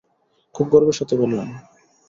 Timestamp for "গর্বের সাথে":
0.69-1.15